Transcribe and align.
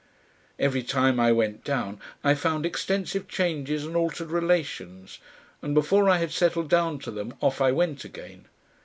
Every 0.57 0.81
time 0.81 1.19
I 1.19 1.31
went 1.31 1.63
down 1.63 1.99
I 2.23 2.33
found 2.33 2.65
extensive 2.65 3.27
changes 3.27 3.85
and 3.85 3.95
altered 3.95 4.31
relations, 4.31 5.19
and 5.61 5.75
before 5.75 6.09
I 6.09 6.17
had 6.17 6.31
settled 6.31 6.69
down 6.71 6.97
to 7.01 7.11
them 7.11 7.35
off 7.39 7.61
I 7.61 7.71
went 7.71 8.03
again. 8.03 8.47